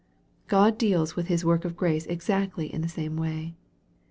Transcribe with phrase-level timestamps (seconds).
[0.47, 3.53] God deals with His work of grace exactly in the same way.